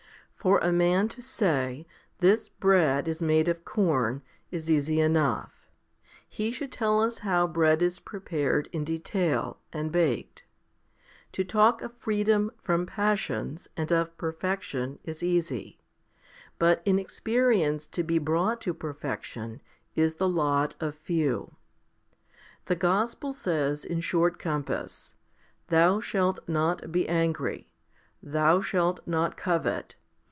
2 0.43 0.49
n. 0.55 0.55
For 0.55 0.67
a 0.67 0.73
man 0.73 1.07
to 1.09 1.21
say, 1.21 1.85
"This 2.17 2.49
bread 2.49 3.07
is 3.07 3.21
made 3.21 3.47
of 3.47 3.63
corn," 3.63 4.23
is 4.49 4.71
easy 4.71 4.99
enough. 4.99 5.69
He 6.27 6.51
should 6.51 6.71
tell 6.71 6.99
us 7.03 7.19
how 7.19 7.45
bread 7.45 7.83
is 7.83 7.99
prepared 7.99 8.67
in 8.71 8.83
detail, 8.83 9.59
and 9.71 9.91
baked. 9.91 10.43
To 11.33 11.43
talk 11.43 11.83
of 11.83 11.93
freedom 11.95 12.49
from 12.59 12.87
passions, 12.87 13.67
and 13.77 13.91
of 13.91 14.17
perfection, 14.17 14.97
is 15.03 15.21
easy; 15.21 15.77
but 16.57 16.81
in 16.85 16.97
experience 16.97 17.85
to 17.91 18.01
be 18.01 18.17
brought 18.17 18.61
to 18.61 18.73
perfection 18.73 19.61
is 19.95 20.15
the 20.15 20.27
lot 20.27 20.75
of 20.79 20.95
few. 20.95 21.51
The 22.65 22.75
gospel 22.75 23.31
says 23.31 23.85
in 23.85 23.99
short 23.99 24.39
compass," 24.39 25.13
Thou 25.67 25.99
shalt 25.99 26.39
not 26.49 26.91
be 26.91 27.07
angry; 27.07 27.69
thou 28.23 28.59
shalt 28.59 29.01
not 29.05 29.37
covet. 29.37 29.97